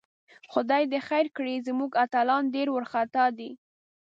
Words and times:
خدای 0.51 0.83
دې 0.91 0.99
خیر 1.07 1.25
کړي، 1.37 1.55
زموږ 1.67 1.91
اتلان 2.03 2.43
ډېر 2.55 2.67
وارخطاء 2.71 3.29
دي 3.39 3.51